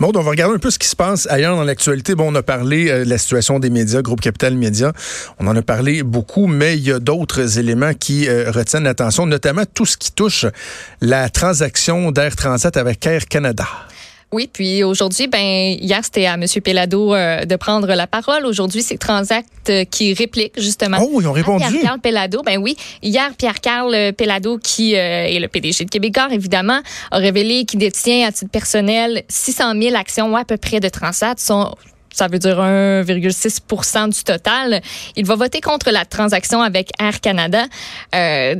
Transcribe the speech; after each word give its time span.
Bon, 0.00 0.10
on 0.14 0.20
va 0.22 0.30
regarder 0.30 0.56
un 0.56 0.58
peu 0.58 0.70
ce 0.70 0.78
qui 0.78 0.88
se 0.88 0.96
passe 0.96 1.28
ailleurs 1.30 1.54
dans 1.54 1.62
l'actualité. 1.62 2.14
Bon, 2.14 2.32
on 2.32 2.34
a 2.34 2.42
parlé 2.42 2.90
euh, 2.90 3.04
de 3.04 3.10
la 3.10 3.18
situation 3.18 3.60
des 3.60 3.70
médias, 3.70 4.02
Groupe 4.02 4.20
Capital 4.20 4.56
Média. 4.56 4.92
On 5.38 5.46
en 5.46 5.56
a 5.56 5.62
parlé 5.62 6.02
beaucoup, 6.02 6.46
mais 6.48 6.76
il 6.76 6.84
y 6.84 6.92
a 6.92 6.98
d'autres 6.98 7.58
éléments 7.58 7.94
qui 7.94 8.28
euh, 8.28 8.50
retiennent 8.50 8.84
l'attention, 8.84 9.26
notamment 9.26 9.62
tout 9.72 9.86
ce 9.86 9.96
qui 9.96 10.10
touche 10.10 10.46
la 11.00 11.28
transaction 11.28 12.10
d'Air 12.10 12.34
Transat 12.34 12.76
avec 12.76 13.06
Air 13.06 13.26
Canada. 13.26 13.66
Oui, 14.34 14.50
puis 14.52 14.82
aujourd'hui, 14.82 15.28
ben 15.28 15.38
hier 15.38 16.00
c'était 16.02 16.26
à 16.26 16.34
M. 16.34 16.44
Pelado 16.64 17.14
euh, 17.14 17.44
de 17.44 17.54
prendre 17.54 17.86
la 17.86 18.08
parole. 18.08 18.44
Aujourd'hui, 18.46 18.82
c'est 18.82 18.98
Transact 18.98 19.70
euh, 19.70 19.84
qui 19.84 20.12
réplique 20.12 20.60
justement. 20.60 20.98
Oh, 21.00 21.20
ils 21.20 21.28
ont 21.28 21.32
répondu. 21.32 21.64
Pierre-Carl 21.64 22.00
Pelado, 22.00 22.42
ben 22.42 22.58
oui. 22.58 22.76
Hier, 23.00 23.30
Pierre-Carl 23.38 24.12
Pelado, 24.14 24.58
qui 24.58 24.96
euh, 24.96 25.26
est 25.28 25.38
le 25.38 25.46
PDG 25.46 25.84
de 25.84 25.90
Québécois, 25.90 26.26
évidemment, 26.32 26.80
a 27.12 27.18
révélé 27.18 27.64
qu'il 27.64 27.78
détient 27.78 28.26
à 28.26 28.32
titre 28.32 28.50
personnel 28.50 29.22
600 29.28 29.80
000 29.80 29.94
actions 29.94 30.34
à 30.34 30.44
peu 30.44 30.56
près 30.56 30.80
de 30.80 30.88
Transat. 30.88 31.38
Son 31.38 31.72
ça 32.14 32.28
veut 32.28 32.38
dire 32.38 32.58
1,6% 32.58 34.14
du 34.14 34.22
total. 34.22 34.80
Il 35.16 35.26
va 35.26 35.34
voter 35.34 35.60
contre 35.60 35.90
la 35.90 36.04
transaction 36.04 36.62
avec 36.62 36.90
Air 37.00 37.20
Canada. 37.20 37.64
Euh, 38.14 38.54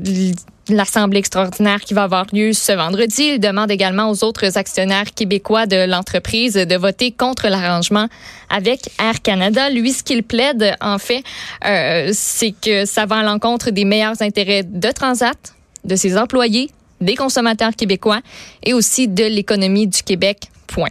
l'Assemblée 0.69 1.19
extraordinaire 1.19 1.81
qui 1.81 1.95
va 1.95 2.05
avoir 2.05 2.27
lieu 2.33 2.53
ce 2.53 2.73
vendredi. 2.73 3.35
Il 3.35 3.41
demande 3.41 3.71
également 3.71 4.11
aux 4.11 4.25
autres 4.25 4.57
actionnaires 4.57 5.13
québécois 5.15 5.67
de 5.67 5.87
l'entreprise 5.87 6.55
de 6.55 6.77
voter 6.77 7.13
contre 7.13 7.49
l'arrangement 7.49 8.09
avec 8.49 8.91
Air 8.99 9.21
Canada. 9.23 9.71
Lui, 9.71 9.93
ce 9.93 10.03
qu'il 10.03 10.23
plaide, 10.23 10.77
en 10.81 10.99
fait, 10.99 11.23
euh, 11.67 12.11
c'est 12.13 12.53
que 12.53 12.85
ça 12.85 13.07
va 13.07 13.17
à 13.17 13.23
l'encontre 13.23 13.71
des 13.71 13.85
meilleurs 13.85 14.21
intérêts 14.23 14.63
de 14.65 14.91
Transat, 14.91 15.55
de 15.85 15.97
ses 15.97 16.17
employés, 16.17 16.71
des 17.01 17.17
consommateurs 17.17 17.77
québécois 17.77 18.21
et 18.63 18.73
aussi 18.73 19.09
de 19.09 19.25
l'économie 19.25 19.87
du 19.87 20.03
Québec. 20.03 20.49
Point. 20.67 20.89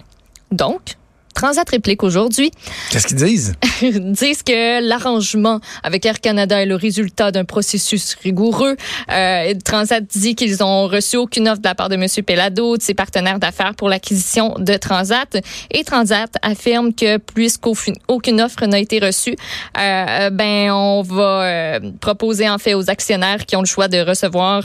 Donc, 0.52 0.96
Transat 1.34 1.68
réplique 1.70 2.04
aujourd'hui. 2.04 2.52
Qu'est-ce 2.90 3.08
qu'ils 3.08 3.18
disent? 3.18 3.54
Ils 3.82 4.12
disent 4.12 4.44
que 4.44 4.88
l'arrangement 4.88 5.60
avec 5.84 6.06
Air 6.06 6.22
Canada 6.22 6.62
est 6.62 6.66
le 6.66 6.76
résultat 6.76 7.32
d'un 7.32 7.46
processus 7.46 8.16
rigoureux. 8.24 8.76
Euh, 9.12 9.54
Transat 9.64 10.04
dit 10.04 10.36
qu'ils 10.36 10.64
ont 10.64 10.88
reçu 10.88 11.18
aucune 11.18 11.48
offre 11.48 11.62
de 11.62 11.68
la 11.68 11.76
part 11.76 11.90
de 11.90 11.96
M. 11.96 12.08
Pelado, 12.26 12.78
de 12.78 12.82
ses 12.82 12.94
partenaires 12.94 13.40
d'affaires 13.40 13.76
pour 13.76 13.90
l'acquisition 13.90 14.56
de 14.60 14.76
Transat. 14.76 15.38
Et 15.72 15.84
Transat 15.84 16.32
affirme 16.42 16.94
que 16.94 17.18
puisqu'aucune 17.18 18.42
offre 18.42 18.66
n'a 18.66 18.80
été 18.80 19.00
reçue, 19.00 19.36
euh, 19.78 20.30
ben 20.30 20.72
on 20.72 21.02
va 21.02 21.44
euh, 21.44 21.80
proposer 22.00 22.50
en 22.50 22.58
fait 22.58 22.74
aux 22.74 22.90
actionnaires 22.90 23.46
qui 23.46 23.56
ont 23.56 23.62
le 23.62 23.66
choix 23.66 23.88
de 23.88 24.00
recevoir 24.00 24.64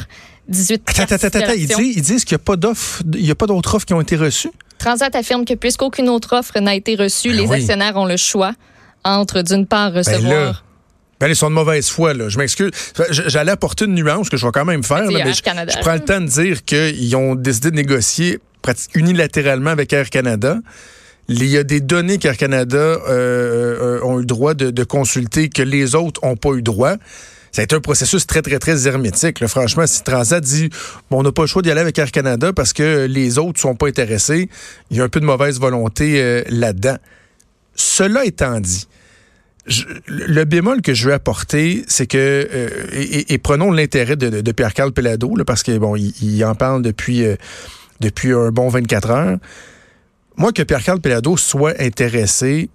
18 0.49 0.83
attends, 0.87 1.15
attends, 1.15 1.27
attends, 1.27 1.53
ils 1.53 1.67
disent, 1.67 1.79
ils 1.79 2.03
disent 2.03 2.25
qu'il 2.25 2.37
n'y 2.37 2.43
a 2.43 2.45
pas 2.45 2.57
d'offre, 2.57 3.03
il 3.15 3.23
n'y 3.23 3.31
a 3.31 3.35
pas 3.35 3.47
d'autres 3.47 3.75
offres 3.75 3.87
qui 3.87 3.95
ont 3.95 4.01
été 4.01 4.17
reçues? 4.17 4.51
Transat 4.79 5.15
affirme 5.15 5.45
que 5.45 5.55
puisqu'aucune 5.55 6.09
autre 6.09 6.37
offre 6.37 6.59
n'a 6.61 6.75
été 6.75 6.95
reçue, 6.95 7.31
ben 7.31 7.37
les 7.37 7.53
actionnaires 7.53 7.97
ont 7.97 8.07
le 8.07 8.17
choix 8.17 8.53
entre, 9.05 9.43
d'une 9.43 9.67
part, 9.67 9.93
ben 9.93 9.99
recevoir... 9.99 10.65
Ben 11.21 11.27
ils 11.27 11.35
sont 11.35 11.51
de 11.51 11.55
mauvaise 11.55 11.89
foi, 11.89 12.15
là. 12.15 12.29
Je 12.29 12.39
m'excuse. 12.39 12.71
J'allais 13.11 13.51
apporter 13.51 13.87
une 13.87 13.95
nuance 13.95 14.29
que 14.29 14.37
je 14.37 14.47
vais 14.47 14.53
quand 14.53 14.65
même 14.65 14.85
faire, 14.85 15.05
mais 15.11 15.33
je, 15.33 15.81
prends 15.81 15.95
le 15.95 16.05
temps 16.05 16.21
de 16.21 16.27
dire 16.27 16.65
qu'ils 16.65 17.17
ont 17.17 17.35
décidé 17.35 17.73
de 17.73 17.77
négocier 17.77 18.39
unilatéralement 18.95 19.71
avec 19.71 19.93
Air 19.93 20.11
Canada. 20.11 20.59
Il 21.29 21.45
y 21.45 21.59
a 21.59 21.65
des 21.65 21.81
données 21.81 22.19
qu'Air 22.19 22.37
Canada 22.37 22.77
euh, 22.79 23.01
euh, 23.09 24.01
ont 24.03 24.17
eu 24.17 24.21
le 24.21 24.27
droit 24.27 24.55
de, 24.55 24.71
de, 24.71 24.85
consulter 24.85 25.49
que 25.49 25.63
les 25.63 25.95
autres 25.95 26.21
n'ont 26.25 26.37
pas 26.37 26.51
eu 26.51 26.63
droit 26.63 26.95
ça 27.53 27.63
a 27.63 27.65
été 27.65 27.75
un 27.75 27.81
processus 27.81 28.27
très, 28.27 28.43
très, 28.43 28.59
très 28.59 28.87
hermétique. 28.87 29.47
Franchement, 29.47 29.87
si 29.87 30.03
Transat 30.03 30.43
dit 30.43 30.71
bon, 31.11 31.21
on 31.21 31.23
n'a 31.23 31.33
pas 31.33 31.43
le 31.43 31.49
choix 31.49 31.63
d'y 31.63 31.71
aller 31.71 31.81
avec 31.81 31.99
Air 31.99 32.11
Canada 32.11 32.53
parce 32.53 32.73
que 32.73 33.07
les 33.07 33.39
autres 33.39 33.59
ne 33.59 33.61
sont 33.61 33.75
pas 33.75 33.89
intéressés, 33.89 34.49
il 34.91 34.97
y 34.97 35.01
a 35.01 35.05
un 35.05 35.09
peu 35.09 35.21
de 35.21 35.27
mauvaise 35.27 35.59
volonté 35.59 36.23
euh, 36.23 36.43
là-dedans. 36.49 36.97
Cela 37.75 38.25
étant 38.25 38.61
dit, 38.61 38.89
le 40.07 40.45
bémol 40.45 40.83
que 40.83 40.95
je 40.95 41.09
veux 41.09 41.15
apporter, 41.15 41.85
c'est 41.87 42.07
que, 42.07 42.49
euh, 42.53 42.69
et, 42.93 43.39
prenons 43.39 43.71
l'intérêt 43.71 44.17
de, 44.17 44.53
Pierre-Carl 44.53 44.93
Pelado, 44.93 45.33
parce 45.47 45.63
que 45.63 45.77
bon, 45.79 45.95
il, 45.97 46.45
en 46.45 46.55
parle 46.55 46.83
depuis, 46.83 47.25
euh, 47.25 47.37
depuis 48.01 48.33
un 48.33 48.51
bon 48.51 48.69
24 48.69 49.11
heures. 49.11 49.39
Moi, 50.37 50.53
que 50.53 50.63
Pierre-Carl 50.63 51.01
Pelado 51.01 51.37
soit 51.37 51.81
intéressé 51.81 52.71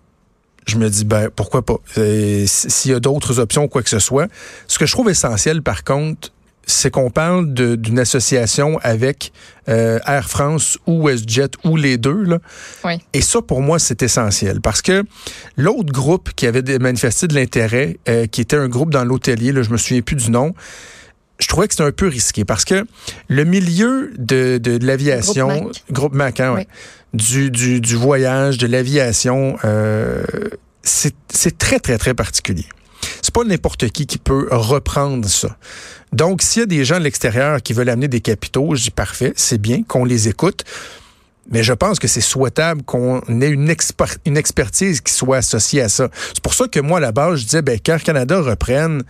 je 0.66 0.78
me 0.78 0.90
dis, 0.90 1.06
ben, 1.06 1.30
pourquoi 1.36 1.64
pas? 1.64 1.78
Euh, 1.98 2.46
s'il 2.48 2.92
y 2.92 2.94
a 2.94 3.00
d'autres 3.00 3.40
options 3.40 3.64
ou 3.64 3.68
quoi 3.68 3.84
que 3.84 3.90
ce 3.90 4.00
soit. 4.00 4.28
Ce 4.68 4.80
que 4.80 4.86
je 4.86 4.92
trouve 4.92 5.10
essentiel, 5.10 5.62
par 5.62 5.84
contre, 5.84 6.32
c'est 6.66 6.92
qu'on 6.92 7.10
parle 7.10 7.54
d'une 7.54 8.00
association 8.00 8.80
avec 8.84 9.34
euh, 9.68 10.00
Air 10.06 10.30
France 10.30 10.78
ou 10.88 11.08
WestJet 11.08 11.52
ou 11.66 11.76
les 11.76 11.98
deux. 11.98 12.24
Là. 12.24 12.40
Oui. 12.86 13.00
Et 13.14 13.22
ça, 13.22 13.42
pour 13.42 13.62
moi, 13.62 13.80
c'est 13.80 14.02
essentiel 14.02 14.62
parce 14.62 14.82
que 14.82 15.04
l'autre 15.58 15.92
groupe 15.92 16.32
qui 16.36 16.48
avait 16.48 16.80
manifesté 16.80 17.28
de 17.28 17.36
l'intérêt, 17.36 17.98
euh, 18.08 18.28
qui 18.28 18.42
était 18.42 18.56
un 18.56 18.70
groupe 18.70 18.92
dans 18.92 19.04
l'hôtelier, 19.04 19.52
je 19.62 19.70
me 19.70 19.78
souviens 19.78 20.02
plus 20.02 20.16
du 20.16 20.32
nom, 20.32 20.54
je 21.40 21.48
trouvais 21.48 21.68
que 21.68 21.74
c'était 21.74 21.84
un 21.84 21.92
peu 21.92 22.08
risqué 22.08 22.46
parce 22.46 22.64
que 22.64 22.86
le 23.28 23.44
milieu 23.44 24.14
de, 24.18 24.58
de, 24.58 24.86
l'aviation, 24.86 25.70
groupe 25.92 26.14
Mac, 26.14 26.40
hein, 26.40 26.64
du, 27.14 27.52
du, 27.52 27.96
voyage, 27.96 28.58
de 28.58 28.68
l'aviation, 28.68 29.58
euh, 29.64 30.24
c'est 30.84 31.58
très, 31.58 31.80
très, 31.80 31.98
très 31.98 32.14
particulier. 32.14 32.66
C'est 33.22 33.34
pas 33.34 33.44
n'importe 33.44 33.90
qui 33.90 34.06
qui 34.06 34.18
peut 34.18 34.48
reprendre 34.52 35.28
ça. 35.28 35.58
Donc, 36.12 36.42
s'il 36.42 36.62
y 36.62 36.64
a 36.64 36.66
des 36.66 36.86
gens 36.86 37.00
de 37.00 37.04
l'extérieur 37.04 37.62
qui 37.62 37.74
veulent 37.74 37.90
amener 37.90 38.08
des 38.08 38.22
capitaux, 38.22 38.76
je 38.76 38.84
dis 38.84 38.92
parfait, 38.92 39.34
c'est 39.36 39.58
bien 39.58 39.84
qu'on 39.84 40.06
les 40.06 40.28
écoute. 40.28 40.64
Mais 41.52 41.62
je 41.62 41.74
pense 41.74 42.00
que 42.00 42.08
c'est 42.08 42.22
souhaitable 42.22 42.84
qu'on 42.84 43.20
ait 43.42 43.50
une, 43.50 43.76
une 44.26 44.38
expertise 44.38 45.02
qui 45.02 45.12
soit 45.12 45.38
associée 45.38 45.82
à 45.82 45.90
ça. 45.90 46.08
C'est 46.30 46.42
pour 46.42 46.54
ça 46.54 46.68
que 46.68 46.80
moi, 46.80 47.00
à 47.00 47.02
la 47.02 47.12
base, 47.12 47.40
je 47.40 47.46
disais, 47.46 47.62
ben, 47.62 47.80
qu'Air 47.80 48.02
Canada 48.02 48.40
reprenne 48.40 49.04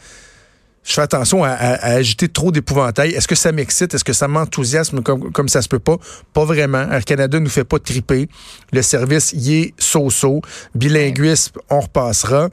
je 0.84 0.94
fais 0.94 1.02
attention 1.02 1.44
à, 1.44 1.52
agiter 1.52 2.28
trop 2.28 2.52
d'épouvantail. 2.52 3.12
Est-ce 3.12 3.28
que 3.28 3.36
ça 3.36 3.52
m'excite? 3.52 3.94
Est-ce 3.94 4.04
que 4.04 4.14
ça 4.14 4.28
m'enthousiasme 4.28 5.02
comme, 5.02 5.32
comme 5.32 5.48
ça 5.48 5.62
se 5.62 5.70
peut 5.70 5.80
pas? 5.80 5.98
Pas 6.34 6.44
vraiment. 6.44 6.90
Air 6.92 7.06
Canada 7.06 7.40
nous 7.40 7.50
fait 7.50 7.64
pas 7.64 7.80
triper. 7.80 8.28
Le 8.72 8.82
service 8.82 9.34
y 9.34 9.56
est 9.56 9.74
so-so. 9.78 10.42
Bilinguisme, 10.76 11.54
on 11.70 11.80
repassera. 11.80 12.50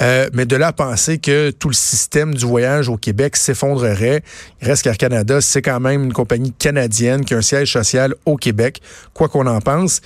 Euh, 0.00 0.28
mais 0.32 0.46
de 0.46 0.56
là 0.56 0.68
à 0.68 0.72
penser 0.72 1.18
que 1.18 1.50
tout 1.50 1.68
le 1.68 1.74
système 1.74 2.34
du 2.34 2.44
voyage 2.44 2.88
au 2.88 2.96
Québec 2.96 3.36
s'effondrerait, 3.36 4.22
reste 4.60 4.82
qu'Air 4.84 4.96
Canada, 4.96 5.40
c'est 5.40 5.62
quand 5.62 5.80
même 5.80 6.04
une 6.04 6.12
compagnie 6.12 6.52
canadienne 6.52 7.24
qui 7.24 7.34
a 7.34 7.38
un 7.38 7.42
siège 7.42 7.72
social 7.72 8.14
au 8.26 8.36
Québec, 8.36 8.80
quoi 9.12 9.28
qu'on 9.28 9.46
en 9.46 9.60
pense. 9.60 10.00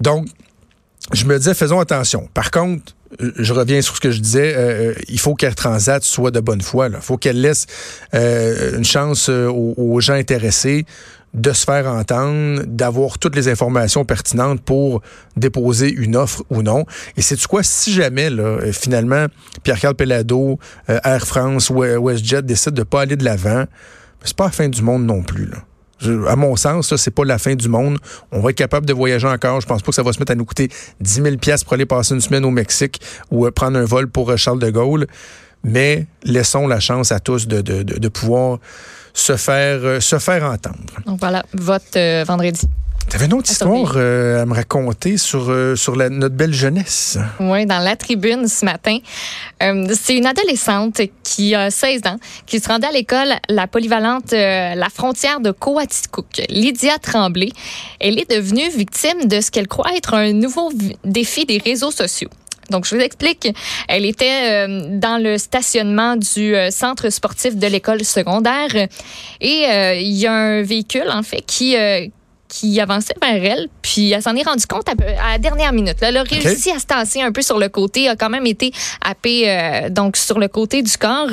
Donc, 0.00 0.26
je 1.12 1.24
me 1.24 1.38
disais, 1.38 1.54
faisons 1.54 1.80
attention. 1.80 2.28
Par 2.34 2.50
contre, 2.50 2.95
je 3.18 3.52
reviens 3.52 3.80
sur 3.82 3.96
ce 3.96 4.00
que 4.00 4.10
je 4.10 4.20
disais, 4.20 4.54
euh, 4.54 4.90
euh, 4.90 4.94
il 5.08 5.18
faut 5.18 5.34
qu'Air 5.34 5.54
Transat 5.54 6.02
soit 6.02 6.30
de 6.30 6.40
bonne 6.40 6.60
foi. 6.60 6.88
Il 6.88 6.96
faut 7.00 7.16
qu'elle 7.16 7.40
laisse 7.40 7.66
euh, 8.14 8.76
une 8.76 8.84
chance 8.84 9.28
aux, 9.28 10.00
gens 10.00 10.14
intéressés 10.14 10.86
de 11.34 11.52
se 11.52 11.64
faire 11.64 11.86
entendre, 11.86 12.62
d'avoir 12.66 13.18
toutes 13.18 13.36
les 13.36 13.48
informations 13.48 14.04
pertinentes 14.04 14.60
pour 14.62 15.02
déposer 15.36 15.92
une 15.92 16.16
offre 16.16 16.42
ou 16.48 16.62
non. 16.62 16.84
Et 17.16 17.22
c'est 17.22 17.40
quoi, 17.46 17.62
si 17.62 17.92
jamais, 17.92 18.30
finalement, 18.72 19.26
Pierre-Carl 19.62 19.94
Pellado, 19.94 20.58
Air 20.88 21.26
France 21.26 21.68
ou 21.68 21.82
WestJet 21.82 22.42
décident 22.42 22.76
de 22.76 22.82
pas 22.84 23.02
aller 23.02 23.16
de 23.16 23.24
l'avant, 23.24 23.64
c'est 24.24 24.36
pas 24.36 24.44
la 24.44 24.50
fin 24.50 24.68
du 24.68 24.80
monde 24.82 25.04
non 25.04 25.22
plus. 25.22 25.50
À 26.28 26.36
mon 26.36 26.56
sens, 26.56 26.88
ce 26.88 26.96
c'est 26.96 27.10
pas 27.10 27.24
la 27.24 27.38
fin 27.38 27.54
du 27.54 27.68
monde. 27.68 27.98
On 28.32 28.40
va 28.40 28.50
être 28.50 28.56
capable 28.56 28.86
de 28.86 28.92
voyager 28.92 29.26
encore. 29.26 29.60
Je 29.60 29.66
pense 29.66 29.82
pas 29.82 29.88
que 29.88 29.94
ça 29.94 30.02
va 30.02 30.12
se 30.12 30.18
mettre 30.18 30.32
à 30.32 30.34
nous 30.34 30.44
coûter 30.44 30.68
10 31.00 31.22
000 31.22 31.36
pièces 31.36 31.64
pour 31.64 31.74
aller 31.74 31.86
passer 31.86 32.14
une 32.14 32.20
semaine 32.20 32.44
au 32.44 32.50
Mexique 32.50 33.00
ou 33.30 33.46
euh, 33.46 33.50
prendre 33.50 33.78
un 33.78 33.84
vol 33.84 34.08
pour 34.08 34.30
euh, 34.30 34.36
Charles 34.36 34.58
de 34.58 34.70
Gaulle. 34.70 35.06
Mais 35.64 36.06
laissons 36.22 36.68
la 36.68 36.80
chance 36.80 37.12
à 37.12 37.20
tous 37.20 37.48
de, 37.48 38.08
pouvoir 38.08 38.58
se 39.14 39.36
faire, 39.36 39.80
euh, 39.82 40.00
se 40.00 40.18
faire 40.18 40.44
entendre. 40.44 40.78
Donc 41.06 41.18
voilà, 41.18 41.44
vote 41.54 41.96
vendredi. 42.26 42.68
Tu 43.08 43.14
avais 43.14 43.26
une 43.26 43.34
autre 43.34 43.50
histoire 43.50 43.92
euh, 43.94 44.42
à 44.42 44.46
me 44.46 44.54
raconter 44.54 45.16
sur, 45.16 45.48
euh, 45.48 45.76
sur 45.76 45.94
la, 45.94 46.08
notre 46.08 46.34
belle 46.34 46.52
jeunesse. 46.52 47.18
Oui, 47.38 47.64
dans 47.64 47.78
la 47.78 47.94
tribune 47.94 48.48
ce 48.48 48.64
matin. 48.64 48.98
Euh, 49.62 49.86
c'est 49.94 50.16
une 50.16 50.26
adolescente 50.26 51.00
qui 51.22 51.54
a 51.54 51.70
16 51.70 52.00
ans, 52.06 52.16
qui 52.46 52.58
se 52.58 52.68
rendait 52.68 52.88
à 52.88 52.90
l'école, 52.90 53.34
la 53.48 53.68
polyvalente 53.68 54.32
La 54.32 54.88
Frontière 54.92 55.38
de 55.38 55.52
Coaticook, 55.52 56.42
Lydia 56.48 56.98
Tremblay. 56.98 57.50
Elle 58.00 58.18
est 58.18 58.28
devenue 58.28 58.68
victime 58.70 59.26
de 59.26 59.40
ce 59.40 59.52
qu'elle 59.52 59.68
croit 59.68 59.94
être 59.94 60.14
un 60.14 60.32
nouveau 60.32 60.72
défi 61.04 61.46
des 61.46 61.58
réseaux 61.58 61.92
sociaux. 61.92 62.30
Donc, 62.70 62.86
je 62.86 62.96
vous 62.96 63.00
explique. 63.00 63.48
Elle 63.86 64.04
était 64.04 64.66
dans 64.66 65.22
le 65.22 65.38
stationnement 65.38 66.16
du 66.16 66.56
centre 66.70 67.10
sportif 67.10 67.54
de 67.54 67.68
l'école 67.68 68.02
secondaire 68.02 68.74
et 69.40 69.98
il 70.00 70.12
y 70.12 70.26
a 70.26 70.32
un 70.32 70.62
véhicule, 70.62 71.08
en 71.08 71.22
fait, 71.22 71.44
qui, 71.46 71.76
qui 72.48 72.80
avançait 72.80 73.14
vers 73.20 73.44
elle, 73.44 73.68
puis 73.82 74.12
elle 74.12 74.22
s'en 74.22 74.34
est 74.36 74.42
rendue 74.42 74.66
compte 74.66 74.88
à, 74.88 74.94
la 75.32 75.38
dernière 75.38 75.72
minute. 75.72 75.96
Elle 76.00 76.16
a 76.16 76.22
réussi 76.22 76.70
à 76.70 76.78
se 76.78 76.86
tasser 76.86 77.22
un 77.22 77.32
peu 77.32 77.42
sur 77.42 77.58
le 77.58 77.68
côté, 77.68 78.08
a 78.08 78.16
quand 78.16 78.30
même 78.30 78.46
été 78.46 78.72
happée 79.04 79.50
euh, 79.50 79.88
donc 79.90 80.16
sur 80.16 80.38
le 80.38 80.48
côté 80.48 80.82
du 80.82 80.96
corps. 80.96 81.30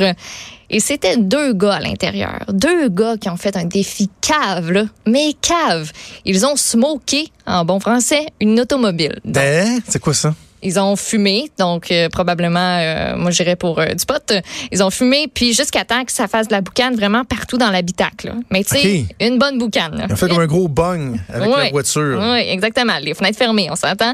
Et 0.70 0.80
c'était 0.80 1.18
deux 1.18 1.54
gars 1.54 1.76
à 1.76 1.80
l'intérieur. 1.80 2.40
Deux 2.50 2.90
gars 2.90 3.16
qui 3.18 3.30
ont 3.30 3.38
fait 3.38 3.56
un 3.56 3.66
défi 3.66 4.10
cave, 4.22 4.72
là. 4.72 4.86
Mais 5.06 5.34
cave. 5.40 5.92
Ils 6.26 6.46
ont 6.48 6.56
smoké, 6.56 7.28
en 7.46 7.64
bon 7.64 7.80
français, 7.80 8.26
une 8.42 8.60
automobile. 8.60 9.20
Ben, 9.24 9.80
c'est 9.88 10.00
quoi 10.00 10.16
ça? 10.16 10.34
Ils 10.64 10.80
ont 10.80 10.96
fumé, 10.96 11.52
donc 11.60 11.92
euh, 11.92 12.10
probablement, 12.10 12.78
euh, 12.80 13.16
moi 13.18 13.30
j'irais 13.32 13.56
pour 13.56 13.80
euh, 13.80 13.88
du 13.94 14.06
pot. 14.06 14.34
Ils 14.72 14.82
ont 14.82 14.90
fumé, 14.90 15.28
puis 15.34 15.54
jusqu'à 15.54 15.86
temps 15.86 16.04
que 16.06 16.12
ça 16.12 16.28
fasse 16.28 16.48
de 16.48 16.54
la 16.54 16.62
boucane 16.62 16.96
vraiment 16.96 17.26
partout 17.26 17.58
dans 17.58 17.70
l'habitacle. 17.70 18.28
là. 18.28 18.34
Mais 18.50 18.64
tu 18.64 18.78
sais, 18.78 19.06
Ok. 19.10 19.16
une 19.20 19.38
bonne 19.38 19.58
boucane. 19.60 19.96
là. 19.98 20.06
Ils 20.10 20.14
ont 20.14 20.16
fait 20.16 20.28
comme 20.30 20.40
un 20.40 20.48
gros 20.48 20.68
bung 20.68 21.20
avec 21.30 21.50
la 21.50 21.70
voiture. 21.70 22.20
Oui, 22.22 22.40
exactement. 22.50 22.98
Les 23.02 23.14
fenêtres 23.14 23.38
fermées, 23.38 23.68
on 23.70 23.76
s'entend. 23.76 24.14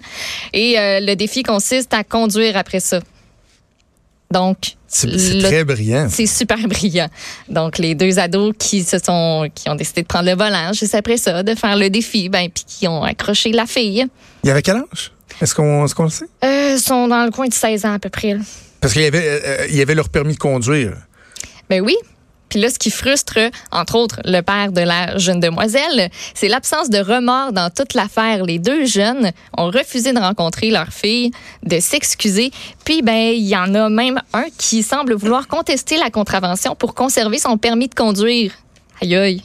Et 0.54 0.78
euh, 0.80 1.00
le 1.00 1.16
défi 1.16 1.44
consiste 1.44 1.94
à 1.94 2.04
conduire 2.04 2.58
après 2.58 2.80
ça. 2.80 3.00
Donc, 4.32 4.58
C'est 4.88 5.10
c'est 5.18 5.34
le- 5.36 5.42
très 5.42 5.64
brillant. 5.64 6.08
c'est 6.10 6.28
super 6.28 6.58
brillant. 6.68 7.08
Donc, 7.48 7.80
les 7.80 7.96
deux 7.96 8.20
ados 8.20 8.54
qui 8.60 8.84
se 8.84 9.00
sont, 9.00 9.50
qui 9.56 9.68
ont 9.70 9.76
décidé 9.76 10.04
de 10.04 10.08
prendre 10.08 10.30
le 10.30 10.36
volant 10.36 10.72
juste 10.72 10.94
après 10.94 11.18
ça, 11.18 11.42
de 11.42 11.56
faire 11.56 11.76
le 11.76 11.90
défi, 11.90 12.30
ben, 12.30 12.48
puis 12.54 12.64
qui 12.68 12.88
ont 12.88 13.02
accroché 13.04 13.52
la 13.52 13.66
fille, 13.66 14.06
Il 14.44 14.48
y 14.48 14.52
avait 14.52 14.62
quel 14.62 14.76
âge? 14.78 15.12
Est-ce 15.42 15.56
qu'on 15.56 15.86
est 15.86 16.00
le 16.00 16.10
sait? 16.10 16.26
euh, 16.44 16.78
sont 16.78 17.08
dans 17.08 17.24
le 17.26 17.32
coin 17.32 17.48
de 17.48 17.54
16 17.54 17.86
ans 17.86 17.94
à 17.94 18.00
peu 18.00 18.10
près. 18.10 18.34
là. 18.34 18.40
Parce 18.82 18.94
qu'il 18.94 19.02
y 19.04 19.06
avait, 19.06 19.26
euh, 19.28 19.40
euh, 19.46 19.68
il 19.70 19.76
y 19.76 19.82
avait 19.82 19.96
leur 19.96 20.10
permis 20.10 20.34
de 20.34 20.40
conduire. 20.40 20.94
Ben 21.70 21.82
oui. 21.82 21.96
Puis 22.50 22.60
là, 22.60 22.70
ce 22.72 22.80
qui 22.80 22.90
frustre, 22.90 23.38
entre 23.72 23.94
autres, 23.96 24.22
le 24.26 24.42
père 24.42 24.72
de 24.72 24.82
la 24.82 25.20
jeune 25.20 25.40
demoiselle, 25.40 26.10
c'est 26.34 26.48
l'absence 26.48 26.90
de 26.90 26.98
remords 26.98 27.54
dans 27.54 27.70
toute 27.70 27.94
l'affaire. 27.94 28.44
Les 28.44 28.58
deux 28.58 28.86
jeunes 28.86 29.32
ont 29.56 29.70
refusé 29.70 30.14
de 30.14 30.20
rencontrer 30.20 30.72
leur 30.72 30.88
fille, 30.88 31.30
de 31.64 31.80
s'excuser. 31.80 32.50
Puis, 32.86 33.04
ben, 33.04 33.34
il 33.36 33.46
y 33.48 33.56
en 33.56 33.76
a 33.76 33.90
même 33.90 34.20
un 34.34 34.46
qui 34.58 34.82
semble 34.82 35.14
vouloir 35.14 35.48
contester 35.48 35.98
la 35.98 36.10
contravention 36.10 36.76
pour 36.76 36.96
conserver 36.96 37.38
son 37.38 37.60
permis 37.60 37.88
de 37.88 37.94
conduire. 37.94 38.52
Aïe, 39.00 39.16
aïe. 39.16 39.44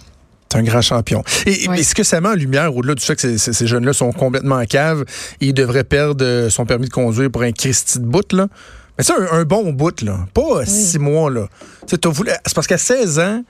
C'est 0.55 0.61
un 0.61 0.63
grand 0.63 0.81
champion. 0.83 1.23
Et, 1.47 1.67
Oui. 1.69 1.81
et 1.81 1.83
ce 1.85 1.95
que 1.95 2.03
ça 2.05 2.21
met 2.21 2.29
en 2.29 2.35
lumière, 2.35 2.75
au-delà 2.77 2.95
du 2.95 3.03
fait 3.05 3.15
que 3.15 3.21
ces, 3.21 3.39
ces- 3.39 3.53
ces 3.53 3.67
jeunes-là 3.67 3.93
sont 3.93 4.13
complètement 4.13 4.57
en 4.57 4.65
cave, 4.67 5.05
et 5.41 5.47
ils 5.47 5.55
devraient 5.55 5.85
perdre 5.85 6.25
euh, 6.25 6.49
son 6.51 6.65
permis 6.67 6.87
de 6.89 6.93
conduire 6.93 7.31
pour 7.31 7.43
un 7.43 7.53
Christy 7.53 7.99
de 7.99 8.05
bout, 8.07 8.33
là. 8.33 8.49
Mais 8.97 9.05
c'est 9.05 9.13
un, 9.13 9.33
un 9.33 9.45
bon 9.45 9.73
bout, 9.73 10.01
là. 10.03 10.21
Pas 10.33 10.65
six 10.67 10.99
mois, 10.99 11.31
là. 11.31 11.49
Voulu- 12.05 12.31
C'est 12.47 12.55
parce 12.55 12.67
qu'à 12.67 12.79
16 12.79 13.19
ans, 13.19 13.43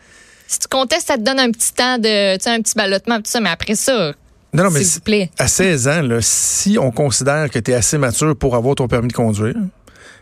Si 0.47 0.59
tu 0.59 0.69
contestes, 0.69 1.07
ça 1.09 1.17
te 1.17 1.23
donne 1.23 1.39
un 1.39 1.51
petit 1.51 1.73
temps 1.73 1.99
de, 1.99 2.37
tu 2.37 2.45
sais, 2.45 2.51
un 2.51 2.61
petit 2.61 2.75
ballottement, 2.75 3.17
tout 3.17 3.23
ça, 3.31 3.41
mais 3.41 3.51
après 3.51 3.75
ça, 3.77 4.13
non, 4.53 4.65
non, 4.65 4.71
mais 4.71 4.83
s'il 4.85 4.95
vous 4.95 5.01
plaît. 5.01 5.31
à 5.39 5.49
16 5.49 5.89
ans, 5.89 6.01
là, 6.03 6.19
si 6.21 6.79
on 6.81 6.91
considère 6.93 7.51
que 7.51 7.59
tu 7.59 7.71
es 7.73 7.75
assez 7.75 7.99
mature 7.99 8.37
pour 8.37 8.55
avoir 8.55 8.75
ton 8.77 8.87
permis 8.89 9.09
de 9.09 9.13
conduire, 9.15 9.55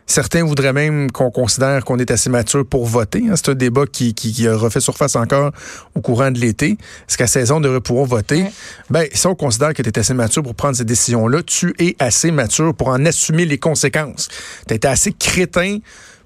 certains 0.07 0.45
voudraient 0.45 0.73
même 0.73 1.11
qu'on 1.11 1.31
considère 1.31 1.85
qu'on 1.85 1.99
est 1.99 2.11
assez 2.11 2.29
mature 2.31 2.67
pour 2.67 2.87
voter. 2.87 3.25
hein. 3.31 3.35
C'est 3.37 3.51
un 3.51 3.55
débat 3.55 3.85
qui, 3.91 4.15
qui, 4.15 4.33
qui 4.33 4.47
a 4.49 4.57
refait 4.57 4.81
surface 4.81 5.17
encore 5.17 5.53
au 5.95 6.01
courant 6.01 6.31
de 6.31 6.39
l'été. 6.39 6.73
Est-ce 7.09 7.17
qu'à 7.17 7.27
16 7.27 7.53
ans, 7.53 7.57
on 7.59 7.61
devrait 7.61 7.81
pouvoir 7.81 8.07
voter? 8.07 8.43
Ouais. 8.43 8.53
Ben, 8.91 9.07
si 9.13 9.27
on 9.27 9.35
considère 9.35 9.73
que 9.75 9.83
tu 9.83 9.89
es 9.89 9.99
assez 9.99 10.15
mature 10.15 10.43
pour 10.43 10.55
prendre 10.55 10.77
ces 10.77 10.85
décisions-là, 10.85 11.43
tu 11.43 11.75
es 11.79 11.97
assez 11.99 12.31
mature 12.31 12.75
pour 12.75 12.89
en 12.89 13.05
assumer 13.07 13.45
les 13.47 13.59
conséquences. 13.59 14.29
Tu 14.69 14.75
été 14.75 14.89
assez 14.89 15.13
crétin 15.13 15.79